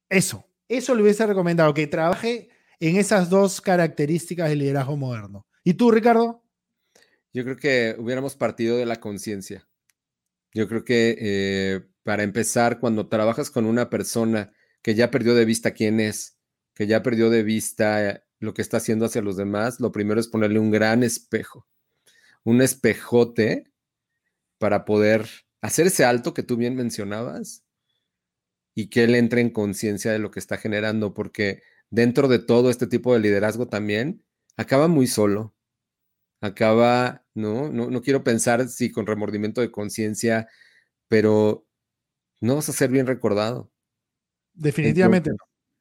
[0.07, 2.47] Eso, eso le hubiese recomendado, que trabaje
[2.79, 5.45] en esas dos características del liderazgo moderno.
[5.63, 6.43] ¿Y tú, Ricardo?
[7.33, 9.67] Yo creo que hubiéramos partido de la conciencia.
[10.53, 15.45] Yo creo que eh, para empezar, cuando trabajas con una persona que ya perdió de
[15.45, 16.37] vista quién es,
[16.73, 20.27] que ya perdió de vista lo que está haciendo hacia los demás, lo primero es
[20.27, 21.67] ponerle un gran espejo,
[22.43, 23.71] un espejote
[24.57, 25.27] para poder
[25.61, 27.65] hacer ese alto que tú bien mencionabas
[28.73, 32.69] y que él entre en conciencia de lo que está generando, porque dentro de todo
[32.69, 34.23] este tipo de liderazgo también
[34.57, 35.55] acaba muy solo,
[36.41, 40.47] acaba, no, no, no quiero pensar si con remordimiento de conciencia,
[41.07, 41.65] pero
[42.41, 43.71] no vas a ser bien recordado.
[44.53, 45.37] Definitivamente no.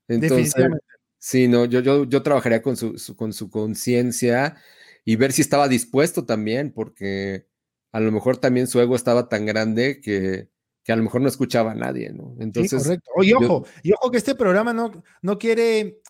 [0.08, 0.84] Definitivamente.
[1.18, 4.56] Sí, no, yo, yo, yo trabajaría con su, con su conciencia
[5.04, 7.48] y ver si estaba dispuesto también, porque
[7.92, 10.50] a lo mejor también su ego estaba tan grande que,
[10.86, 12.36] que a lo mejor no escuchaba a nadie, ¿no?
[12.38, 12.80] Entonces.
[12.80, 13.10] Sí, correcto.
[13.16, 16.00] Oye, ojo, y ojo que este programa no, no quiere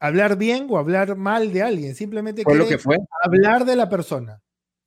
[0.00, 2.96] hablar bien o hablar mal de alguien, simplemente quiere lo que fue?
[3.22, 4.42] hablar de la persona.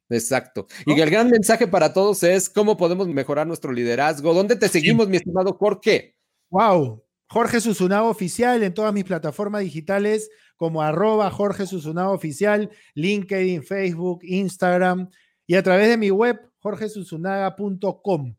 [0.09, 0.67] Exacto.
[0.85, 4.33] Y el gran mensaje para todos es cómo podemos mejorar nuestro liderazgo.
[4.33, 6.17] ¿Dónde te seguimos, mi estimado Jorge?
[6.49, 7.01] Wow.
[7.27, 14.19] Jorge Susunago Oficial en todas mis plataformas digitales como arroba Jorge Susunago Oficial, LinkedIn, Facebook,
[14.23, 15.09] Instagram
[15.47, 18.35] y a través de mi web jorgesusunaga.com.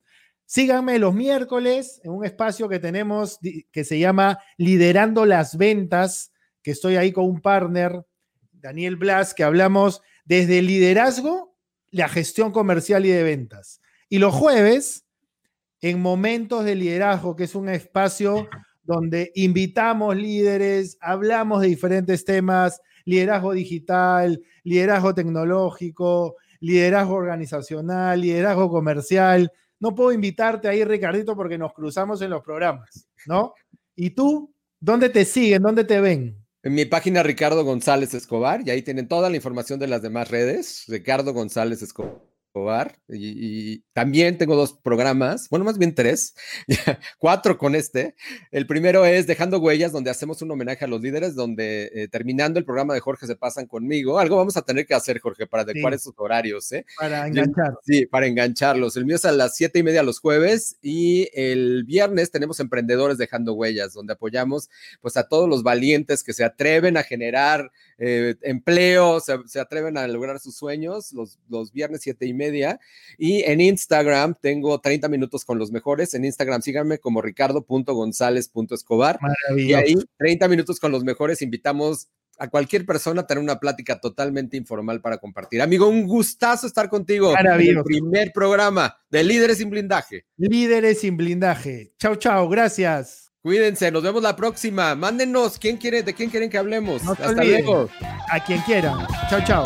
[0.53, 3.39] Síganme los miércoles en un espacio que tenemos
[3.71, 8.05] que se llama Liderando las Ventas, que estoy ahí con un partner,
[8.51, 11.57] Daniel Blas, que hablamos desde el liderazgo,
[11.93, 13.81] la gestión comercial y de ventas.
[14.09, 15.07] Y los jueves,
[15.81, 18.49] en Momentos de Liderazgo, que es un espacio
[18.83, 29.53] donde invitamos líderes, hablamos de diferentes temas, liderazgo digital, liderazgo tecnológico, liderazgo organizacional, liderazgo comercial.
[29.81, 33.55] No puedo invitarte ahí, Ricardito, porque nos cruzamos en los programas, ¿no?
[33.97, 34.55] ¿Y tú?
[34.78, 35.62] ¿Dónde te siguen?
[35.62, 36.37] ¿Dónde te ven?
[36.62, 40.31] En mi página Ricardo González Escobar, y ahí tienen toda la información de las demás
[40.31, 40.85] redes.
[40.87, 42.30] Ricardo González Escobar
[43.09, 46.35] y, también tengo dos programas, bueno, más bien tres,
[47.19, 48.15] cuatro con este.
[48.51, 52.59] El primero es Dejando Huellas, donde hacemos un homenaje a los líderes, donde eh, terminando
[52.59, 54.19] el programa de Jorge se pasan conmigo.
[54.19, 56.85] Algo vamos a tener que hacer, Jorge, para adecuar esos horarios, ¿eh?
[56.99, 57.75] Para enganchar.
[57.85, 58.97] Sí, para engancharlos.
[58.97, 63.19] El mío es a las siete y media los jueves y el viernes tenemos Emprendedores
[63.19, 64.71] Dejando Huellas, donde apoyamos
[65.01, 67.71] pues a todos los valientes que se atreven a generar
[68.03, 72.81] eh, empleo, se, atreven a lograr sus sueños, los, los viernes siete y media.
[73.19, 76.15] Y en Instagram tengo 30 minutos con los mejores.
[76.15, 79.19] En Instagram síganme como ricardo.gonzález.escobar.
[79.55, 81.43] Y ahí 30 minutos con los mejores.
[81.43, 85.61] Invitamos a cualquier persona a tener una plática totalmente informal para compartir.
[85.61, 90.25] Amigo, un gustazo estar contigo en el primer programa de Líderes sin Blindaje.
[90.39, 91.93] Líderes sin Blindaje.
[91.99, 93.30] Chao, chao, gracias.
[93.43, 94.95] Cuídense, nos vemos la próxima.
[94.95, 97.07] Mándenos quién quiere, de quién quieren que hablemos.
[97.09, 97.88] Hasta luego.
[98.28, 99.07] A quien quiera.
[99.30, 99.64] Chao, chao.